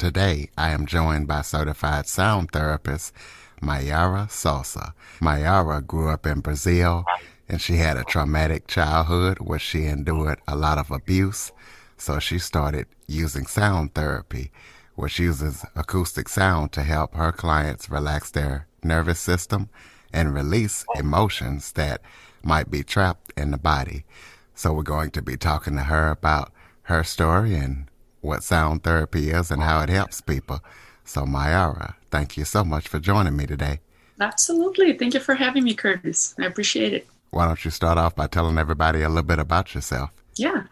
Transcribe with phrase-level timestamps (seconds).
[0.00, 3.12] Today, I am joined by certified sound therapist
[3.60, 4.94] Mayara Sosa.
[5.20, 7.04] Mayara grew up in Brazil
[7.50, 11.52] and she had a traumatic childhood where she endured a lot of abuse.
[11.98, 14.52] So she started using sound therapy,
[14.94, 19.68] which uses acoustic sound to help her clients relax their nervous system
[20.14, 22.00] and release emotions that
[22.42, 24.06] might be trapped in the body.
[24.54, 26.52] So we're going to be talking to her about
[26.84, 27.89] her story and
[28.20, 30.60] what sound therapy is and how it helps people.
[31.04, 33.80] So, Mayara, thank you so much for joining me today.
[34.20, 34.92] Absolutely.
[34.92, 36.34] Thank you for having me, Curtis.
[36.38, 37.06] I appreciate it.
[37.30, 40.10] Why don't you start off by telling everybody a little bit about yourself?
[40.36, 40.64] Yeah.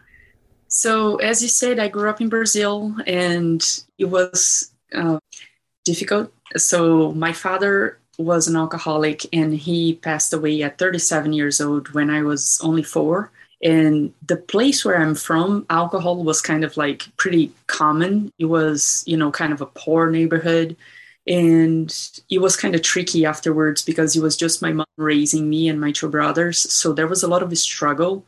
[0.67, 3.61] So, as you said, I grew up in Brazil and
[3.97, 5.19] it was uh,
[5.83, 6.31] difficult.
[6.57, 12.09] So, my father was an alcoholic and he passed away at 37 years old when
[12.09, 13.31] I was only four.
[13.61, 18.31] And the place where I'm from, alcohol was kind of like pretty common.
[18.39, 20.77] It was, you know, kind of a poor neighborhood.
[21.27, 21.93] And
[22.29, 25.79] it was kind of tricky afterwards because it was just my mom raising me and
[25.79, 26.57] my two brothers.
[26.57, 28.25] So there was a lot of struggle.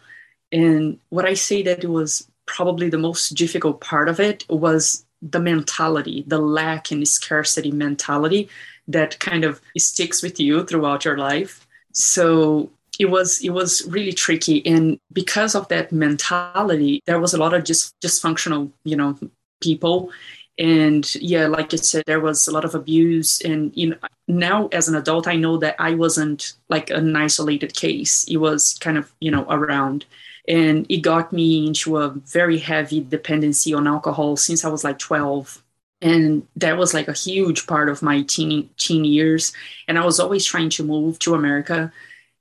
[0.52, 5.06] And what I say that it was probably the most difficult part of it was
[5.22, 8.50] the mentality, the lack and scarcity mentality
[8.88, 11.66] that kind of sticks with you throughout your life.
[11.94, 12.70] So
[13.02, 14.66] it was it was really tricky.
[14.66, 19.18] And because of that mentality there was a lot of just dysfunctional you know
[19.60, 20.12] people.
[20.60, 23.42] And yeah like i said there was a lot of abuse.
[23.42, 27.74] And you know now as an adult i know that i wasn't like an isolated
[27.74, 28.14] case.
[28.26, 30.06] It was kind of you know around.
[30.48, 35.00] And it got me into a very heavy dependency on alcohol since i was like
[35.00, 35.64] 12
[36.04, 39.54] and that was like a huge part of my teen teen years.
[39.88, 41.92] And i was always trying to move to america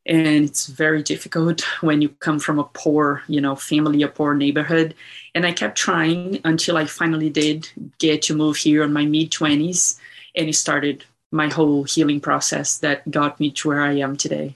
[0.06, 4.34] and it's very difficult when you come from a poor you know family a poor
[4.34, 4.94] neighborhood.
[5.34, 7.68] And i kept trying until i finally did
[7.98, 9.98] get to move here in my mid 20s
[10.34, 14.54] and it started my whole healing process that got me to where i am today.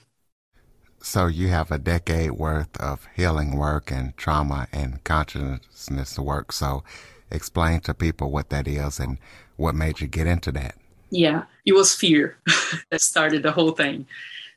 [1.01, 6.51] So you have a decade worth of healing work and trauma and consciousness work.
[6.51, 6.83] So
[7.29, 9.19] explain to people what that is and
[9.55, 10.75] what made you get into that.
[11.11, 12.37] Yeah it was fear
[12.91, 14.05] that started the whole thing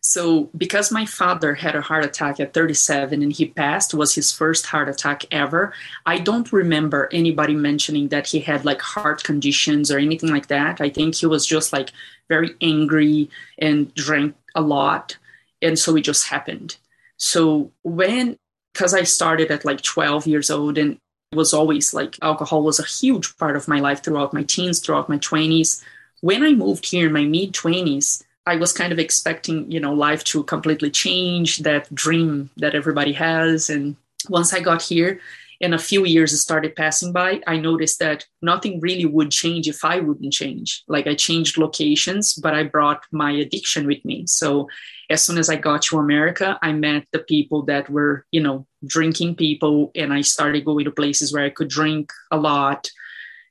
[0.08, 4.32] so, because my father had a heart attack at 37 and he passed, was his
[4.32, 5.74] first heart attack ever.
[6.06, 10.80] I don't remember anybody mentioning that he had like heart conditions or anything like that.
[10.80, 11.91] I think he was just like
[12.26, 15.18] very angry and drank a lot.
[15.60, 16.78] And so it just happened.
[17.18, 18.38] So, when,
[18.72, 20.92] because I started at like 12 years old and
[21.32, 24.80] it was always like alcohol was a huge part of my life throughout my teens,
[24.80, 25.84] throughout my 20s.
[26.22, 29.92] When I moved here in my mid 20s, I was kind of expecting, you know,
[29.92, 33.69] life to completely change, that dream that everybody has.
[33.69, 33.97] And
[34.31, 35.20] once I got here
[35.60, 39.84] and a few years started passing by, I noticed that nothing really would change if
[39.84, 40.82] I wouldn't change.
[40.88, 44.25] Like I changed locations, but I brought my addiction with me.
[44.26, 44.69] So
[45.10, 48.66] as soon as I got to America, I met the people that were, you know,
[48.86, 52.91] drinking people, and I started going to places where I could drink a lot.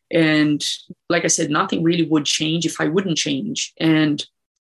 [0.09, 0.64] And
[1.09, 3.74] like I said, nothing really would change if I wouldn't change.
[3.79, 4.25] And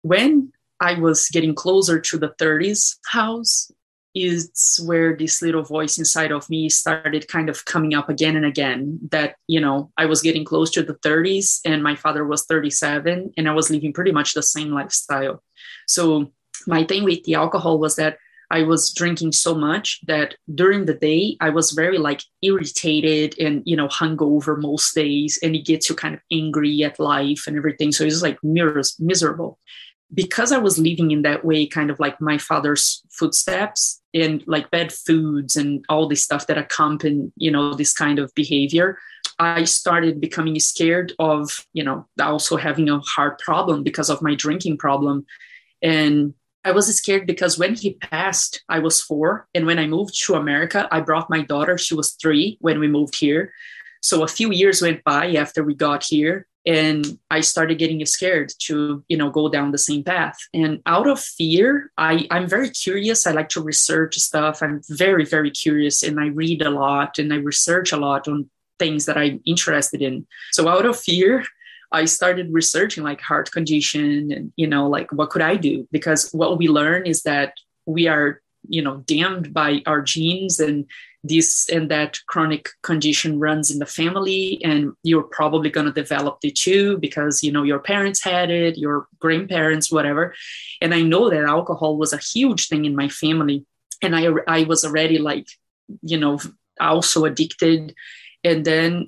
[0.03, 3.71] when I was getting closer to the 30s house,
[4.15, 8.45] is where this little voice inside of me started kind of coming up again and
[8.45, 12.45] again that you know i was getting close to the 30s and my father was
[12.45, 15.43] 37 and i was living pretty much the same lifestyle.
[15.87, 16.33] So
[16.67, 18.19] my thing with the alcohol was that
[18.51, 23.63] i was drinking so much that during the day i was very like irritated and
[23.65, 27.57] you know hungover most days and it gets you kind of angry at life and
[27.57, 27.93] everything.
[27.93, 29.59] So it was like mirrors miserable
[30.15, 34.71] because I was living in that way, kind of like my father's footsteps and like
[34.71, 38.99] bad foods and all this stuff that accompany, you know, this kind of behavior,
[39.39, 44.35] I started becoming scared of, you know, also having a heart problem because of my
[44.35, 45.25] drinking problem.
[45.81, 49.49] And I was scared because when he passed, I was four.
[49.55, 51.79] And when I moved to America, I brought my daughter.
[51.79, 53.53] She was three when we moved here.
[54.01, 58.53] So a few years went by after we got here and i started getting scared
[58.59, 60.39] to you know go down the same path.
[60.55, 63.27] And out of fear i i'm very curious.
[63.27, 64.63] I like to research stuff.
[64.63, 68.49] I'm very very curious and i read a lot and i research a lot on
[68.79, 70.27] things that i'm interested in.
[70.53, 71.45] So out of fear
[71.93, 75.87] I started researching like heart condition and, you know, like what could I do?
[75.93, 77.55] Because what we learn is that
[77.85, 80.87] we are, you know, damned by our genes and
[81.25, 86.39] this and that chronic condition runs in the family and you're probably going to develop
[86.43, 90.35] it too because you know your parents had it your grandparents whatever
[90.81, 93.65] and i know that alcohol was a huge thing in my family
[94.03, 95.47] and i i was already like
[96.03, 96.39] you know
[96.81, 97.95] also addicted
[98.43, 99.07] and then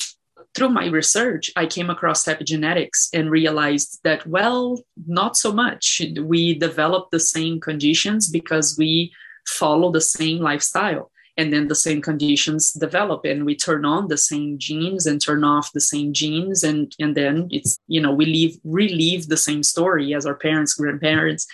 [0.54, 6.00] through my research, I came across epigenetics and realized that, well, not so much.
[6.16, 9.12] We develop the same conditions because we
[9.46, 11.10] follow the same lifestyle.
[11.36, 15.42] And then the same conditions develop, and we turn on the same genes and turn
[15.42, 16.62] off the same genes.
[16.62, 20.74] And, and then it's, you know, we leave, relive the same story as our parents,
[20.74, 21.46] grandparents.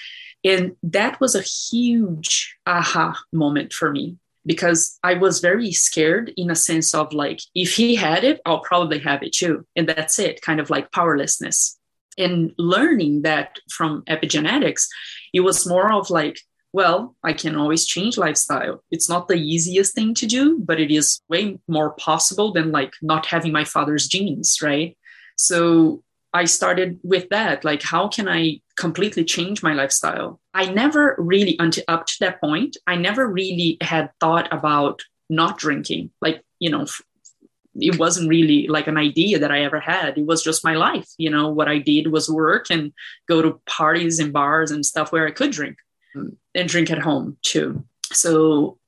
[0.44, 6.50] And that was a huge aha moment for me because I was very scared in
[6.50, 9.66] a sense of like, if he had it, I'll probably have it too.
[9.76, 11.78] And that's it, kind of like powerlessness.
[12.18, 14.88] And learning that from epigenetics,
[15.32, 16.38] it was more of like,
[16.72, 18.82] well, I can always change lifestyle.
[18.90, 22.94] It's not the easiest thing to do, but it is way more possible than like
[23.02, 24.96] not having my father's genes, right?
[25.36, 26.02] So
[26.32, 27.64] I started with that.
[27.64, 30.40] Like, how can I completely change my lifestyle?
[30.54, 35.58] I never really, until up to that point, I never really had thought about not
[35.58, 36.10] drinking.
[36.20, 36.86] Like, you know,
[37.74, 40.18] it wasn't really like an idea that I ever had.
[40.18, 41.08] It was just my life.
[41.18, 42.92] You know, what I did was work and
[43.28, 45.78] go to parties and bars and stuff where I could drink
[46.14, 47.84] and drink at home too.
[48.12, 48.78] So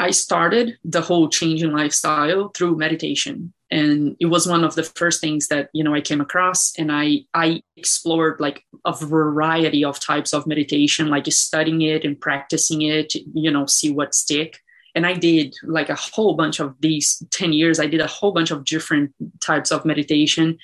[0.00, 3.52] I started the whole changing lifestyle through meditation.
[3.70, 6.74] And it was one of the first things that you know i came across.
[6.78, 12.20] And i i explored like a variety of types of meditation like studying it and
[12.20, 14.60] practicing it you know see what stick.
[14.94, 18.32] And i did like a whole bunch of these 10 years i did a whole
[18.32, 20.58] bunch of different types of meditation.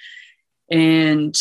[0.71, 1.35] And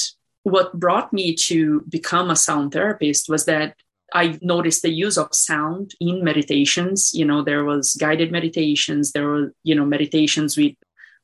[0.44, 3.75] what brought me to become a sound therapist was that
[4.14, 7.14] I noticed the use of sound in meditations.
[7.14, 10.74] You know, there was guided meditations, there were, you know, meditations with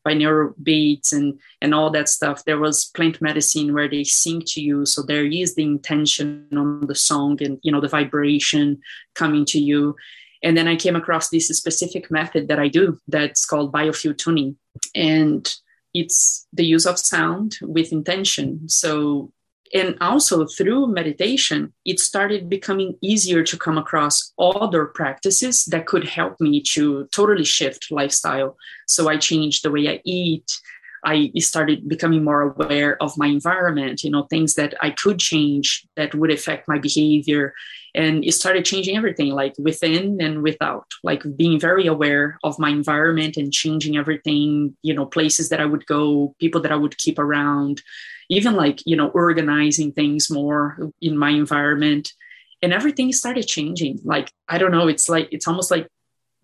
[0.06, 2.46] binaural beats and and all that stuff.
[2.46, 4.86] There was plant medicine where they sing to you.
[4.86, 8.82] So there is the intention on the song and you know the vibration
[9.16, 9.96] coming to you.
[10.44, 14.58] And then i came across this specific method that i do that's called biofield tuning
[14.94, 15.56] and
[15.96, 18.68] it's the use of sound with intention.
[18.68, 19.32] So
[19.74, 26.08] and also through meditation it started becoming easier to come across other practices that could
[26.08, 28.58] help me to totally shift lifestyle.
[28.88, 30.60] So i changed the way i eat.
[31.08, 35.86] I started becoming more aware of my environment you know things that i could change
[35.96, 37.54] that would affect my behavior.
[37.96, 42.70] And it started changing everything like within and without like being very aware of my
[42.70, 46.98] environment and changing everything you know places that i would go people that i would
[46.98, 47.82] keep around
[48.30, 52.14] even like you know organizing things more in my environment.
[52.62, 54.00] And everything started changing.
[54.04, 55.88] Like i don't know it's like it's almost like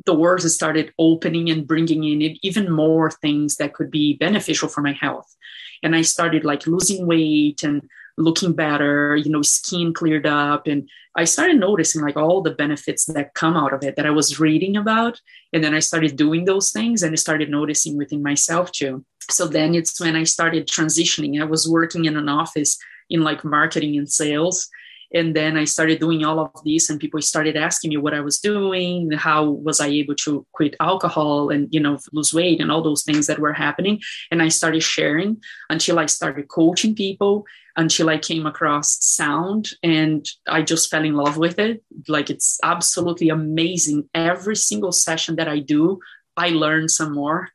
[0.05, 4.81] the world started opening and bringing in even more things that could be beneficial for
[4.81, 5.35] my health.
[5.83, 7.87] And i started like losing weight and
[8.21, 10.67] looking better you know skin cleared up.
[10.67, 14.11] And i started noticing like all the benefits that come out of it that i
[14.11, 15.19] was reading about.
[15.53, 19.05] And then i started doing those things and i started noticing within myself too.
[19.29, 21.41] So then it's when i started transitioning.
[21.41, 22.77] I was working in an office
[23.09, 24.69] in like marketing and sales.
[25.13, 28.21] And then i started doing all of this and people started asking me what i
[28.21, 32.71] was doing how was i able to quit alcohol and you know lose weight and
[32.71, 33.99] all those things that were happening.
[34.31, 37.45] And i started sharing until i started coaching people
[37.77, 42.59] until i came across sound and i just fell in love with it like it's
[42.63, 45.99] absolutely amazing every single session that i do
[46.37, 47.49] i learn some more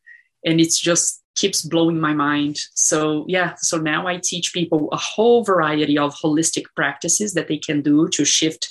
[0.45, 2.59] and it's just keeps blowing my mind.
[2.75, 7.59] So, yeah, so now I teach people a whole variety of holistic practices that they
[7.59, 8.69] can do to shift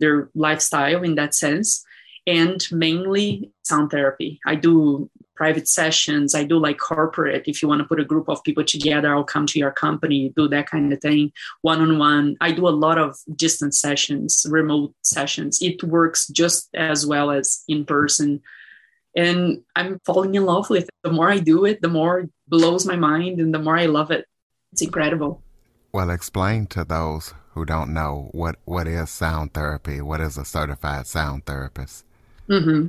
[0.00, 1.84] their lifestyle in that sense,
[2.26, 4.40] and mainly sound therapy.
[4.46, 7.44] I do private sessions, I do like corporate.
[7.46, 10.32] If you want to put a group of people together, I'll come to your company,
[10.36, 12.36] do that kind of thing, one on one.
[12.40, 15.60] I do a lot of distance sessions, remote sessions.
[15.62, 18.42] It works just as well as in person
[19.16, 20.90] and I'm falling in love with it.
[21.02, 23.86] The more I do it, the more it blows my mind and the more I
[23.86, 24.26] love it.
[24.72, 25.42] It's incredible.
[25.92, 30.02] Well, explain to those who don't know what, what is sound therapy?
[30.02, 32.04] What is a certified sound therapist?
[32.50, 32.88] Mm-hmm.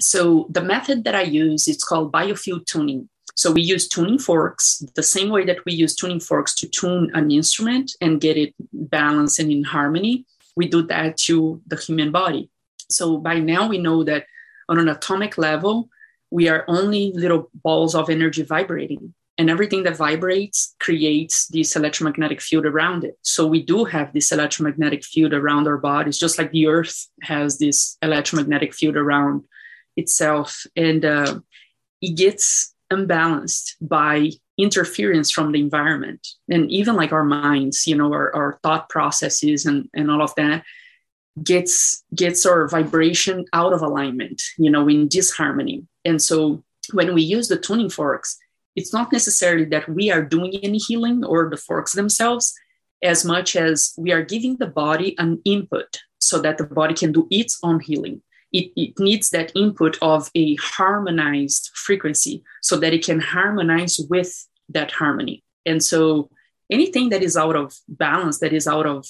[0.00, 3.08] So the method that I use, it's called biofield tuning.
[3.34, 7.10] So we use tuning forks the same way that we use tuning forks to tune
[7.14, 10.24] an instrument and get it balanced and in harmony.
[10.56, 12.50] We do that to the human body.
[12.88, 14.26] So by now we know that
[14.68, 15.90] on an atomic level,
[16.30, 19.14] we are only little balls of energy vibrating.
[19.38, 23.18] and everything that vibrates creates this electromagnetic field around it.
[23.22, 27.58] So we do have this electromagnetic field around our bodies, just like the Earth has
[27.58, 29.44] this electromagnetic field around
[29.96, 31.40] itself, and uh,
[32.00, 38.10] it gets unbalanced by interference from the environment and even like our minds you know
[38.12, 40.64] our, our thought processes and, and all of that
[41.42, 45.86] gets gets our vibration out of alignment you know in disharmony.
[46.04, 48.38] And so when we use the tuning forks
[48.76, 52.54] it's not necessarily that we are doing any healing or the forks themselves
[53.02, 57.12] as much as we are giving the body an input so that the body can
[57.12, 58.22] do its own healing
[58.52, 64.46] it, it needs that input of a harmonized frequency so that it can harmonize with
[64.68, 65.42] that harmony.
[65.64, 66.30] And so
[66.70, 69.06] anything that is out of balance, that is out of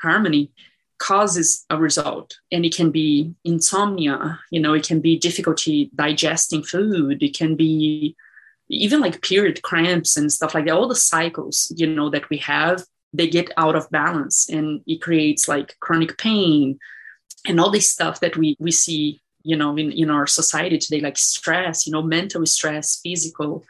[0.00, 0.50] harmony,
[0.98, 2.38] causes a result.
[2.52, 7.56] And it can be insomnia, you know, it can be difficulty digesting food, it can
[7.56, 8.16] be
[8.68, 10.74] even like period cramps and stuff like that.
[10.74, 15.02] All the cycles, you know, that we have, they get out of balance and it
[15.02, 16.78] creates like chronic pain,
[17.46, 21.00] and all this stuff that we we see you know in, in our society today
[21.00, 23.64] like stress you know mental stress physical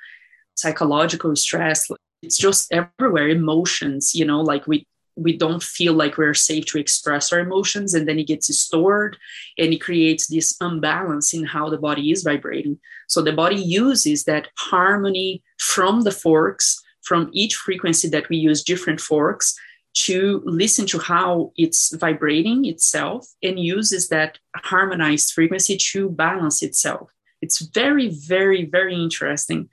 [0.55, 1.91] psychological stress
[2.23, 4.87] it's just everywhere emotions you know like we
[5.17, 9.17] we don't feel like we're safe to express our emotions and then it gets stored
[9.59, 12.79] and it creates this unbalance in how the body is vibrating.
[13.09, 18.63] So the body uses that harmony from the forks from each frequency that we use
[18.63, 19.55] different forks
[19.95, 27.11] to listen to how it's vibrating itself and uses that harmonized frequency to balance itself.
[27.43, 29.69] It's very, very, very interesting.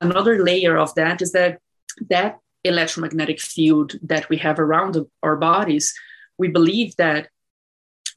[0.00, 1.60] Another layer of that is that
[2.08, 5.94] that electromagnetic field that we have around our bodies,
[6.38, 7.28] we believe that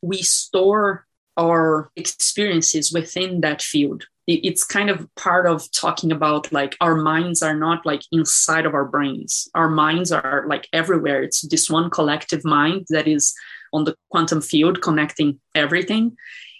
[0.02, 1.06] we store
[1.38, 7.42] our experiences within that field it's kind of part of talking about like our minds
[7.42, 9.48] are not like inside of our brains.
[9.56, 11.24] Our minds are like everywhere.
[11.24, 13.34] It's this one collective mind that is
[13.72, 16.18] on the quantum field connecting everything.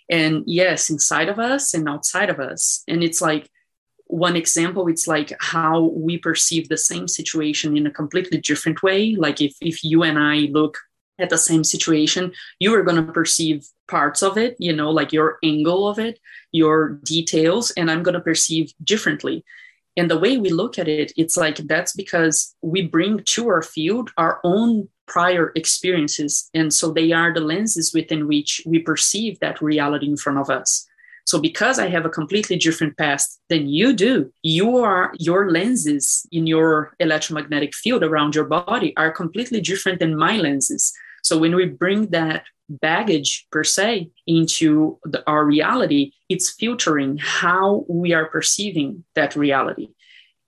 [0.10, 2.84] And yes inside of us and outside of us.
[2.88, 3.50] And it's like
[4.10, 9.16] one example it's like how we perceive the same situation in a completely different way.
[9.16, 10.78] Like if, if you and i look
[11.20, 15.14] at the same situation you are going to perceive parts of it you know like
[15.14, 16.20] your angle of it
[16.52, 19.44] your details and i'm going to perceive differently.
[20.00, 23.64] And the way we look at it it's like that's because we bring to our
[23.64, 29.40] field our own prior experiences and so they are the lenses within which we perceive
[29.40, 30.86] that reality in front of us.
[31.26, 36.28] So because i have a completely different past than you do you are your lenses
[36.32, 40.94] in your electromagnetic field around your body are completely different than my lenses
[41.28, 47.86] so when we bring that baggage per se into the, our reality, it's filtering how
[47.88, 49.90] we are perceiving that reality.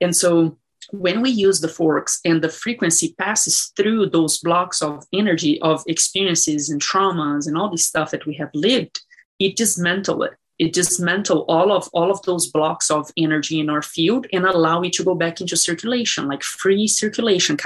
[0.02, 0.58] And so
[0.92, 5.84] when we use the forks and the frequency passes through those blocks of energy of
[5.88, 9.02] experiences and traumas and all this stuff that we have lived,
[9.40, 10.34] it dismantle it.
[10.58, 14.82] It dismantle all of all of those blocks of energy in our field and allow
[14.82, 17.58] it to go back into circulation, like free circulation.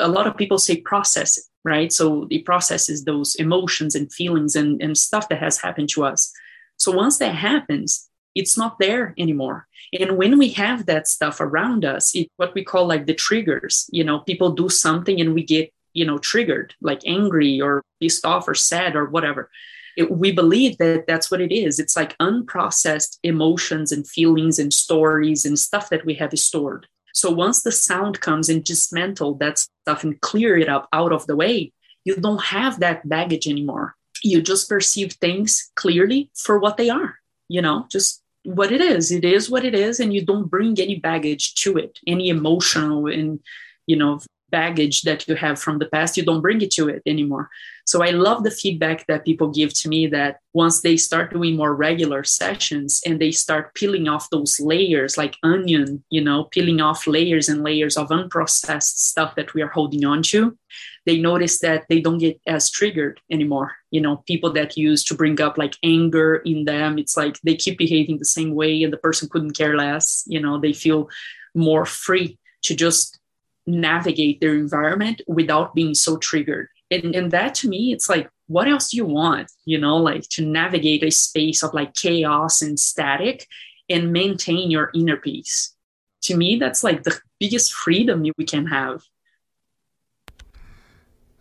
[0.00, 1.92] A lot of people say process it right?
[1.92, 6.32] So it processes those emotions and feelings and, and stuff that has happened to us.
[6.76, 9.66] So once that happens, it's not there anymore.
[9.98, 13.90] And when we have that stuff around us, it what we call like the triggers,
[13.90, 18.24] you know, people do something and we get, you know, triggered, like angry or pissed
[18.24, 19.50] off or sad or whatever.
[19.96, 21.80] It, we believe that that's what it is.
[21.80, 26.86] It's like unprocessed emotions and feelings and stories and stuff that we have stored.
[27.16, 31.26] So once the sound comes and dismantle that stuff and clear it up out of
[31.26, 31.72] the way,
[32.04, 33.96] you don't have that baggage anymore.
[34.22, 37.14] You just perceive things clearly for what they are,
[37.48, 39.10] you know, just what it is.
[39.10, 43.06] It is what it is, and you don't bring any baggage to it, any emotional
[43.06, 43.40] and
[43.86, 44.20] you know
[44.50, 47.48] baggage that you have from the past, you don't bring it to it anymore.
[47.86, 51.54] So I love the feedback that people give to me that once they start doing
[51.54, 56.80] more regular sessions and they start peeling off those layers like onion, you know, peeling
[56.80, 60.58] off layers and layers of unprocessed stuff that we are holding on to,
[61.04, 63.76] they notice that they don't get as triggered anymore.
[63.92, 67.54] You know, people that used to bring up like anger in them, it's like they
[67.54, 70.24] keep behaving the same way and the person couldn't care less.
[70.26, 71.08] You know, they feel
[71.54, 73.20] more free to just
[73.64, 76.68] navigate their environment without being so triggered.
[76.90, 79.50] And, and that to me, it's like, what else do you want?
[79.64, 83.46] You know, like to navigate a space of like chaos and static
[83.88, 85.74] and maintain your inner peace.
[86.22, 89.02] To me, that's like the biggest freedom we can have.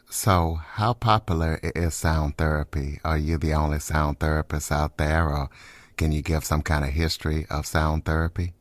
[0.10, 3.00] So, how popular is sound therapy?
[3.04, 5.50] Are you the only sound therapist out there, or
[5.98, 8.54] can you give some kind of history of sound therapy?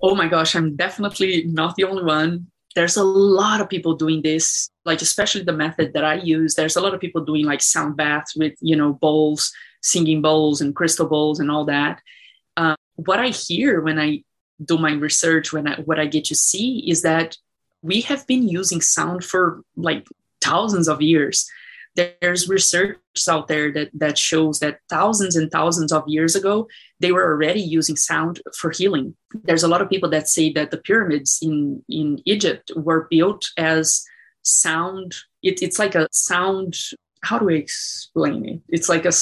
[0.00, 2.46] Oh my gosh, I'm definitely not the only one.
[2.78, 6.54] There's a lot of people doing this, like especially the method that I use.
[6.54, 10.60] There's a lot of people doing like sound baths with, you know, bowls, singing bowls
[10.60, 12.00] and crystal bowls and all that.
[12.56, 14.22] Uh, what I hear when I
[14.64, 17.36] do my research, when I what I get to see is that
[17.82, 20.06] we have been using sound for like
[20.40, 21.50] thousands of years
[21.98, 26.68] there's research out there that that shows that thousands and thousands of years ago
[27.00, 29.14] they were already using sound for healing.
[29.44, 33.50] There's a lot of people that say that the pyramids in in egypt were built
[33.56, 34.04] as
[34.42, 35.14] sound.
[35.42, 36.76] It, it's like a sound
[37.22, 38.60] how do i explain it?
[38.68, 39.12] It's like a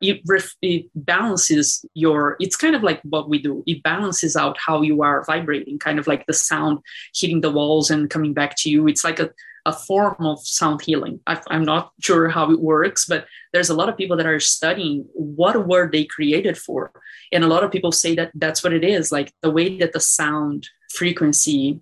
[0.00, 0.20] it,
[0.62, 3.64] it balances your it's kind of like what we do.
[3.66, 6.78] It balances out how you are vibrating kind of like the sound
[7.14, 8.86] hitting the walls and coming back to you.
[8.86, 9.30] It's like a
[9.68, 11.20] a form of sound healing.
[11.26, 14.40] I, am not sure how it works, but there's a lot of people that are
[14.40, 16.90] studying what were they created for,
[17.32, 19.12] and a lot of people say that that's what it is.
[19.12, 21.80] Like the way that the sound frequency,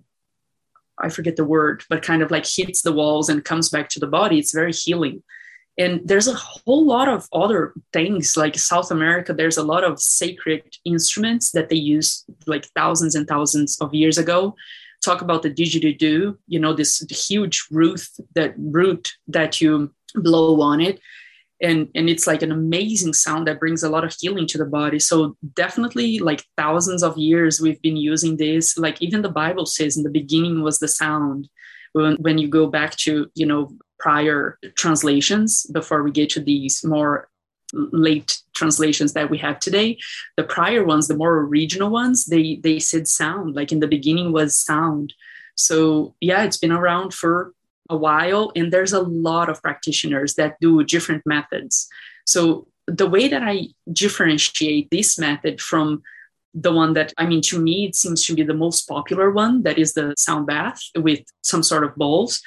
[0.99, 4.01] I forget the word, but kind of like hits the walls and comes back to
[4.01, 4.37] the body.
[4.37, 5.23] It's very healing.
[5.79, 9.31] And there's a whole lot of other things like South America.
[9.31, 14.17] There's a lot of sacred instruments that they use like thousands and thousands of years
[14.17, 14.55] ago
[15.03, 18.01] talk about the didgeridoo, you know, this huge root
[18.35, 20.99] that root that you blow on it.
[21.59, 24.65] And, and it's like an amazing sound that brings a lot of healing to the
[24.65, 24.99] body.
[24.99, 28.77] So definitely like thousands of years we've been using this.
[28.77, 31.49] Like even the Bible says in the beginning was the sound.
[31.93, 36.83] When, when you go back to, you know, prior translations before we get to these
[36.83, 37.27] more
[37.73, 39.97] late translations that we have today
[40.35, 44.31] the prior ones the more original ones they they said sound like in the beginning
[44.31, 45.13] was sound.
[45.55, 47.53] So yeah it's been around for
[47.89, 51.87] a while and there's a lot of practitioners that do different methods.
[52.25, 56.01] So the way that i differentiate this method from
[56.53, 59.63] the one that i mean to me it seems to be the most popular one
[59.63, 62.41] that is the sound bath with some sort of bowls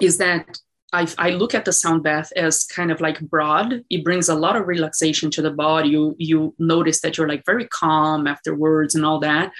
[0.00, 0.58] is that
[0.92, 3.84] I, I, look at the sound bath as kind of like broad.
[3.90, 5.90] It brings a lot of relaxation to the body.
[5.90, 9.52] You you notice that you're like very calm afterwards and all that.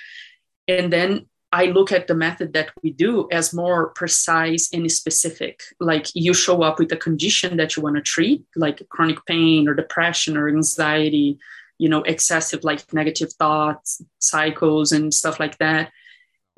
[0.67, 5.63] And then I look at the method that we do as more precise and specific.
[5.81, 9.69] Like you show up with a condition that you want to treat, like chronic pain
[9.69, 11.39] or depression or anxiety,
[11.79, 15.91] you know, excessive like negative thoughts, cycles and stuff like that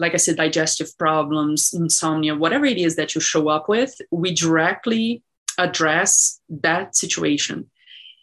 [0.00, 4.34] like I said, digestive problems, insomnia, whatever it is that you show up with, we
[4.34, 5.22] directly
[5.58, 7.70] address that situation.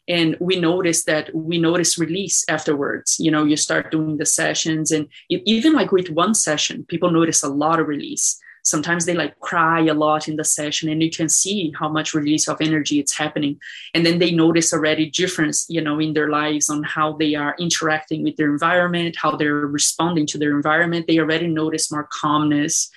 [0.09, 3.19] And we notice that we notice release afterwards.
[3.19, 7.43] You know, you start doing the sessions, and even like with one session, people notice
[7.43, 11.09] a lot of release sometimes they like cry a lot in the session and you
[11.09, 13.57] can see how much release of energy it's happening.
[13.93, 17.55] And then they notice already difference you know in their lives on how they are
[17.59, 21.07] interacting with their environment how they're responding to their environment.
[21.07, 22.89] They already notice more calmness.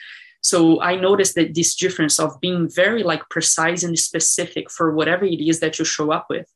[0.42, 5.24] So i noticed that this difference of being very like precise and specific for whatever
[5.24, 6.48] it is that you show up with.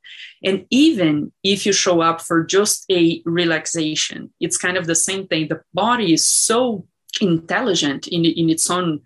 [0.43, 5.27] And even if you show up for just a relaxation it's kind of the same
[5.29, 5.49] thing.
[5.49, 6.87] The body is so
[7.21, 9.01] intelligent in, in its own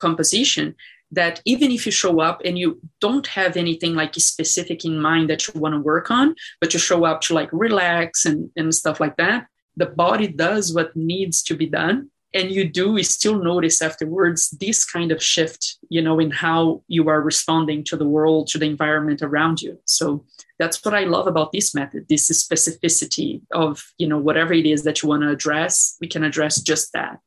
[0.00, 0.74] composition
[1.14, 5.30] that even if you show up and you don't have anything like specific in mind
[5.30, 8.74] that you want to work on, but you show up to like relax and, and
[8.74, 12.10] stuff like that, the body does what needs to be done.
[12.32, 17.08] And you do still notice afterwards this kind of shift, you know, in how you
[17.08, 19.78] are responding to the world, to the environment around you.
[19.84, 20.24] So
[20.58, 24.82] that's what I love about this method, this specificity of, you know, whatever it is
[24.82, 27.20] that you want to address, we can address just that.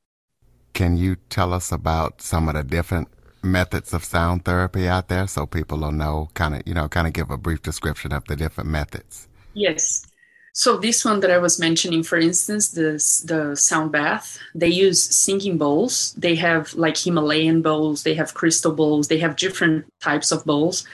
[0.77, 3.07] Can you tell us about some of the different
[3.41, 7.07] methods of sound therapy out there so people will know kind of, you know, kind
[7.07, 9.27] of give a brief description of the different methods?
[9.55, 10.05] Yes.
[10.53, 12.91] So this one that I was mentioning, for instance, the
[13.25, 16.13] the sound bath, they use singing bowls.
[16.15, 20.85] They have like Himalayan bowls, they have crystal bowls, they have different types of bowls,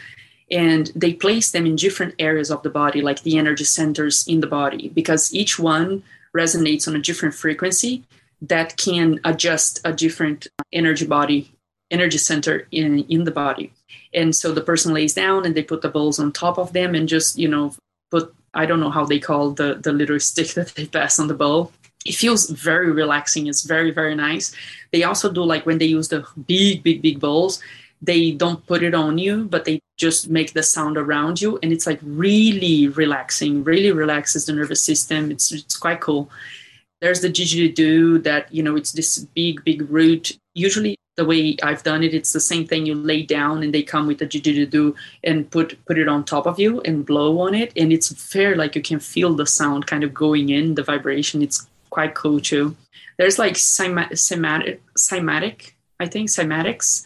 [0.49, 4.39] and they place them in different areas of the body, like the energy centers in
[4.39, 8.05] the body, because each one resonates on a different frequency
[8.47, 11.53] that can adjust a different uh, energy body
[11.93, 13.71] energy center in in the body.
[14.13, 16.95] And so the person lays down and they put the bowls on top of them
[16.95, 17.75] and just you know
[18.11, 21.27] put i don't know how they call the the little stick that they pass on
[21.27, 21.71] the bowl
[22.05, 23.47] it feels very relaxing.
[23.47, 24.53] It's very very nice.
[24.91, 27.61] They also do like when they use the big big big bowls
[28.05, 31.57] they don't put it on you but they just make the sound around you.
[31.63, 35.31] And it's like really relaxing really relaxes the nervous system.
[35.31, 36.29] It's it's quite cool
[37.03, 40.39] there's the didgeridoo that, you know, it's this big, big root.
[40.53, 42.85] Usually the way I've done it, it's the same thing.
[42.85, 46.47] You lay down and they come with the didgeridoo and put put it on top
[46.47, 47.73] of you and blow on it.
[47.75, 51.41] And it's fair, like you can feel the sound kind of going in, the vibration.
[51.41, 52.73] It's quite cool too.
[53.17, 57.03] There's like cymatic, cymatic, I think cymatics.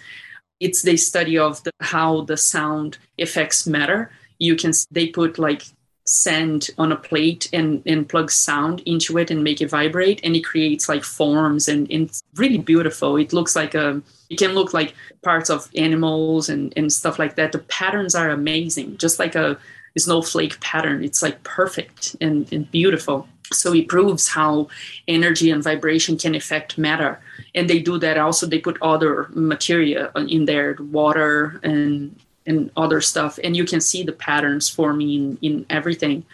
[0.59, 4.11] It's the study of the, how the sound affects matter.
[4.37, 5.63] You can they put like
[6.07, 10.37] sand on a plate and, and plug sound into it and make it vibrate and
[10.37, 13.17] it creates like forms and, and it's really beautiful.
[13.17, 17.35] It looks like a it can look like parts of animals and, and stuff like
[17.35, 17.51] that.
[17.51, 19.59] The patterns are amazing just like a
[19.97, 21.03] snowflake pattern.
[21.03, 23.27] It's like perfect and, and beautiful.
[23.51, 24.69] So it proves how
[25.09, 27.19] energy and vibration can affect matter.
[27.53, 33.01] And they do that also they put other material in there water and and other
[33.01, 36.25] stuff and you can see the patterns forming in, in everything.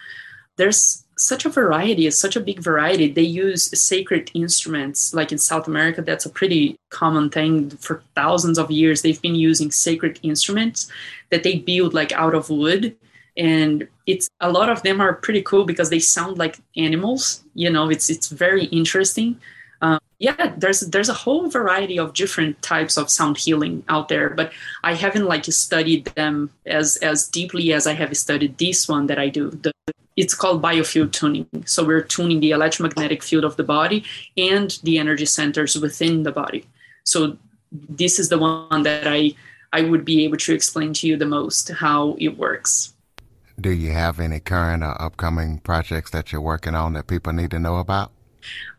[0.55, 3.11] There's such a variety it's such a big variety.
[3.11, 7.71] They use sacred instruments like in south america that's a pretty common thing.
[7.71, 10.89] For thousands of years they've been using sacred instruments
[11.31, 12.95] that they build like out of wood.
[13.35, 17.69] And it's a lot of them are pretty cool because they sound like animals you
[17.69, 19.39] know it's it's very interesting.
[19.81, 24.29] Um, yeah there's there's a whole variety of different types of sound healing out there
[24.29, 24.51] but
[24.83, 29.19] i haven't like studied them as as deeply as i have studied this one that
[29.19, 29.49] i do.
[29.51, 29.73] The,
[30.15, 31.47] it's called biofield tuning.
[31.65, 34.03] So we're tuning the electromagnetic field of the body
[34.37, 36.65] and the energy centers within the body.
[37.03, 37.37] So
[37.71, 39.33] this is the one that i
[39.73, 42.93] i would be able to explain to you the most how it works.
[43.59, 47.51] Do you have any current or upcoming projects that you're working on that people need
[47.51, 48.11] to know about?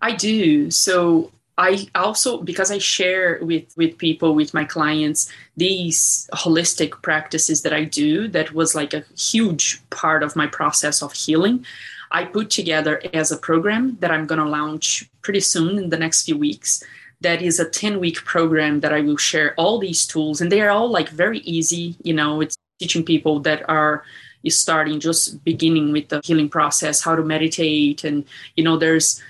[0.00, 0.70] I do.
[0.70, 7.62] So I also because I share with with people with my clients these holistic practices
[7.62, 11.64] that I do that was like a huge part of my process of healing.
[12.10, 15.96] I put together as a program that I'm going to launch pretty soon in the
[15.96, 16.82] next few weeks.
[17.20, 20.60] That is a 10 week program that I will share all these tools and they
[20.60, 24.04] are all like very easy, you know, it's teaching people that are
[24.48, 28.24] starting just beginning with the healing process how to meditate and
[28.56, 29.22] you know there's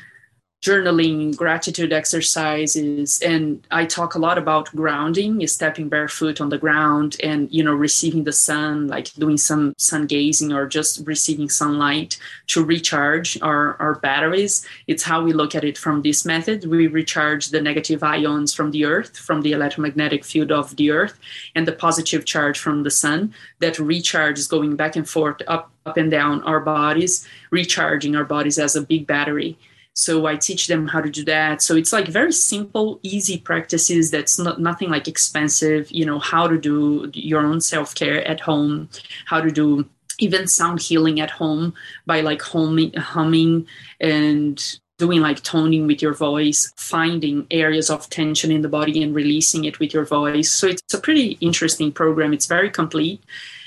[0.64, 7.16] journaling, gratitude exercises, and I talk a lot about grounding, stepping barefoot on the ground,
[7.22, 12.18] and you know receiving the sun, like doing some sun gazing or just receiving sunlight
[12.46, 14.66] to recharge our, our batteries.
[14.86, 16.64] It's how we look at it from this method.
[16.64, 21.18] We recharge the negative ions from the earth, from the electromagnetic field of the earth,
[21.54, 23.34] and the positive charge from the sun.
[23.58, 28.24] That recharge is going back and forth, up up and down our bodies, recharging our
[28.24, 29.58] bodies as a big battery
[29.94, 34.10] so i teach them how to do that so it's like very simple easy practices
[34.10, 38.88] that's not nothing like expensive you know how to do your own self-care at home
[39.26, 41.74] how to do even sound healing at home
[42.06, 43.66] by like humming, humming
[44.00, 49.14] and doing like toning with your voice, finding areas of tension in the body and
[49.14, 50.50] releasing it with your voice.
[50.50, 52.32] So it's a pretty interesting program.
[52.32, 53.22] It's very complete.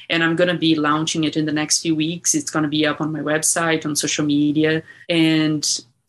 [0.10, 2.34] And I'm going to be launching it in the next few weeks.
[2.34, 4.84] It's going to be up on my website, on social media.
[5.10, 5.68] And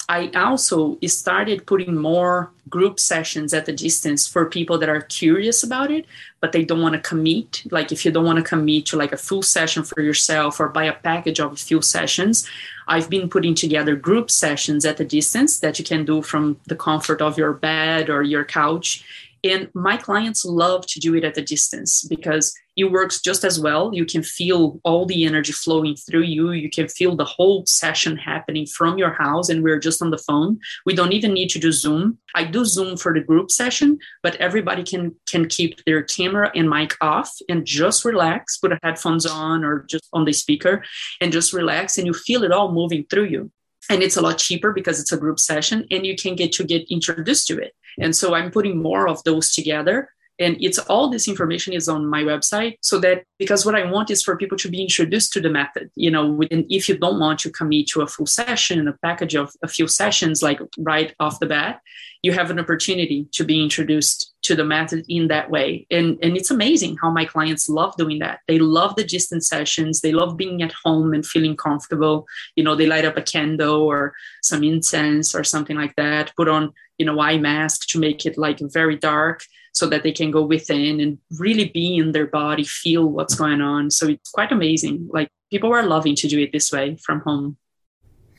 [0.09, 5.62] I also started putting more group sessions at the distance for people that are curious
[5.62, 6.07] about it,
[6.40, 7.62] but they don't want to commit.
[7.71, 10.71] Like if you don't want to commit to like a full session for yourself or
[10.71, 12.49] buy a package of a few sessions,
[12.87, 16.77] I've been putting together group sessions at the distance that you can do from the
[16.77, 19.05] comfort of your bed or your couch.
[19.44, 23.59] And my clients love to do it at a distance because it works just as
[23.59, 23.90] well.
[23.92, 26.53] You can feel all the energy flowing through you.
[26.53, 30.18] You can feel the whole session happening from your house, and we're just on the
[30.18, 30.61] phone.
[30.87, 32.18] We don't even need to do Zoom.
[32.37, 36.70] I do Zoom for the group session, but everybody can can keep their camera and
[36.70, 40.85] mic off and just relax, put headphones on or just on the speaker
[41.20, 43.51] and just relax, and you feel it all moving through you.
[43.90, 46.64] And it's a lot cheaper because it's a group session, and you can get to
[46.64, 47.74] get introduced to it.
[48.00, 52.07] And so I'm putting more of those together and it's all this information is on
[52.07, 55.40] my website so that because what i want is for people to be introduced to
[55.40, 58.88] the method you know and if you don't want to commit to a full session
[58.88, 61.81] a package of a few sessions like right off the bat
[62.22, 65.87] you have an opportunity to be introduced to the method in that way.
[65.90, 68.40] And and it's amazing how my clients love doing that.
[68.48, 70.01] They love the distance sessions.
[70.01, 72.27] They love being at home and feeling comfortable.
[72.57, 76.48] You know they light up a candle or some incense or something like that put
[76.48, 80.31] on you know eye mask to make it like very dark so that they can
[80.31, 83.90] go within and really be in their body, feel what's going on.
[83.90, 85.09] So it's quite amazing.
[85.12, 87.57] Like people are loving to do it this way from home.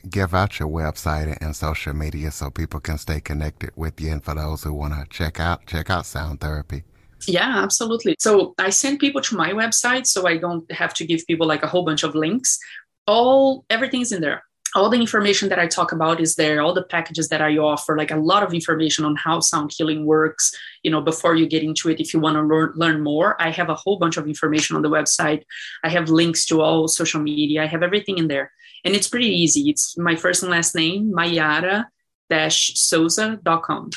[0.08, 4.24] Give out your website and social media so people can stay connected with you and
[4.24, 6.84] for those who want to check out check out sound therapy.
[7.26, 8.16] Yeah, absolutely.
[8.18, 11.62] So I send people to my website so I don't have to give people like
[11.62, 12.58] a whole bunch of links.
[13.06, 14.42] All everything's in there
[14.74, 17.96] all the information that I talk about is there, all the packages that I offer,
[17.96, 21.62] like a lot of information on how sound healing works, you know, before you get
[21.62, 22.00] into it.
[22.00, 24.82] If you want to learn, learn more, I have a whole bunch of information on
[24.82, 25.42] the website.
[25.82, 27.62] I have links to all social media.
[27.62, 28.52] I have everything in there.
[28.84, 29.68] And it's pretty easy.
[29.68, 31.86] It's my first and last name, Mayara
[32.30, 33.90] Sosa.com.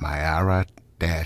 [0.00, 0.66] Mayara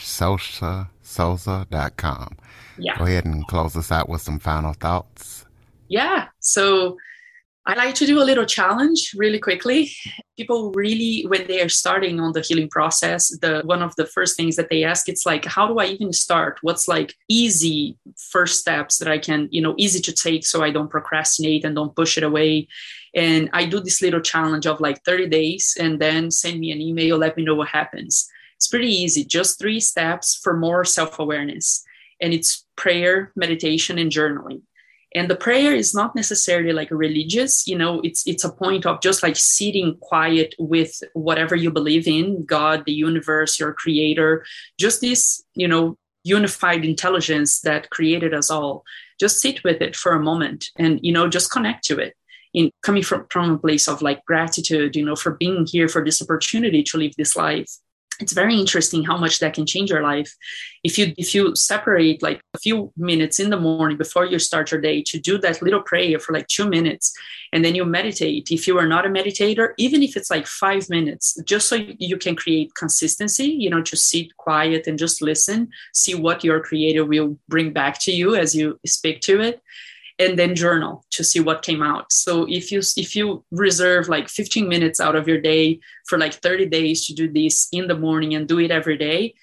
[0.01, 2.37] Sosa Sosa.com.
[2.79, 2.97] Yeah.
[2.97, 5.45] Go ahead and close us out with some final thoughts.
[5.89, 6.29] Yeah.
[6.41, 6.97] So
[7.69, 9.93] I like to do a little challenge really quickly.
[10.39, 14.39] People really, when they are starting on the healing process, the one of the first
[14.39, 16.61] things that they ask, it's like, how do I even start?
[16.63, 17.99] What's like easy
[18.31, 21.77] first steps that I can, you know, easy to take so I don't procrastinate and
[21.77, 22.69] don't push it away.
[23.15, 26.81] And I do this little challenge of like 30 days and then send me an
[26.81, 28.31] email, let me know what happens.
[28.57, 31.85] It's pretty easy, just three steps for more self awareness.
[32.19, 34.63] And it's prayer, meditation, and journaling
[35.15, 39.01] and the prayer is not necessarily like religious you know it's it's a point of
[39.01, 44.45] just like sitting quiet with whatever you believe in god the universe your creator
[44.79, 45.97] just this you know
[46.29, 48.85] unified intelligence that created us all.
[49.19, 52.15] Just sit with it for a moment and you know just connect to it.
[52.55, 56.03] In coming from, from a place of like gratitude you know for being here for
[56.03, 57.71] this opportunity to live this life
[58.21, 60.35] it's very interesting how much that can change your life.
[60.83, 64.71] If you if you separate like a few minutes in the morning before you start
[64.71, 67.13] your day to do that little prayer for like two minutes
[67.53, 68.51] and then you meditate.
[68.51, 72.17] If you are not a meditator even if it's like five minutes just so you
[72.17, 77.05] can create consistency you know to sit quiet and just listen see what your creator
[77.05, 79.63] will bring back to you as you speak to it
[80.19, 82.13] and then journal to see what came out.
[82.13, 86.35] So if you if you reserve like 15 minutes out of your day for like
[86.35, 89.35] 30 days to do this in the morning and do it every day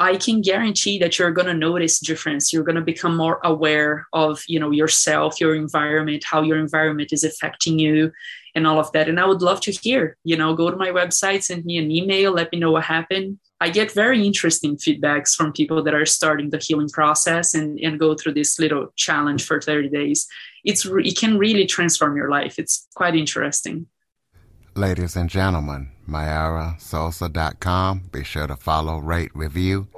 [0.00, 2.52] i can guarantee that you're going to notice difference.
[2.52, 7.12] You're going to become more aware of you know yourself your environment how your environment
[7.12, 8.12] is affecting you
[8.56, 9.08] and all of that.
[9.08, 11.90] And i would love to hear you know go to my website send me an
[11.90, 16.04] email let me know what happened I get very interesting feedbacks from people that are
[16.04, 20.26] starting the healing process and, and go through this little challenge for 30 days.
[20.66, 22.58] It's it can really transform your life.
[22.58, 23.86] It's quite interesting.
[24.74, 28.10] Ladies and gentlemen, MayaraSosa.com.
[28.12, 29.88] Be sure to follow, rate, review,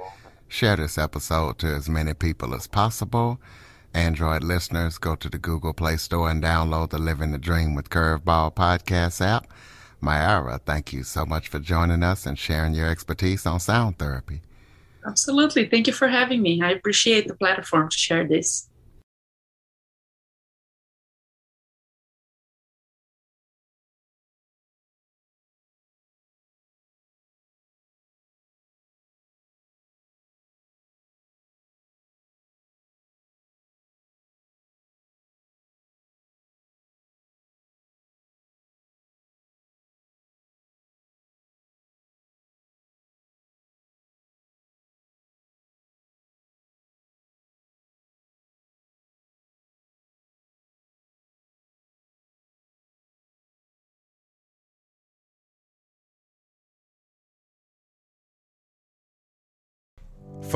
[0.47, 3.37] share this episode to as many people as possible.
[3.93, 7.89] Android listeners, go to the Google Play Store and download the Living the Dream with
[7.89, 9.51] Curveball podcast app.
[10.01, 14.41] Mayara, thank you so much for joining us and sharing your expertise on sound therapy.
[15.05, 15.67] Absolutely.
[15.67, 16.61] Thank you for having me.
[16.61, 18.69] I appreciate the platform to share this.